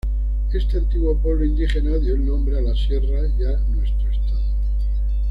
Este 0.51 0.79
antiguo 0.79 1.15
pueblo 1.15 1.45
indígena 1.45 1.95
dio 1.99 2.15
el 2.15 2.25
nombre 2.25 2.57
a 2.57 2.61
la 2.63 2.73
sierra 2.75 3.19
y 3.37 3.43
a 3.43 3.59
nuestro 3.67 4.09
estado. 4.09 4.41